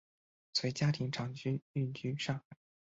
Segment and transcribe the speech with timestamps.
[0.55, 2.57] 随家庭长期寓居上海。